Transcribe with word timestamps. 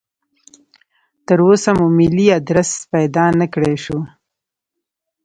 تراوسه 1.25 1.71
مو 1.77 1.85
ملي 1.97 2.27
ادرس 2.39 2.69
پیدا 2.91 3.25
نکړای 3.41 3.75
شو. 3.83 3.97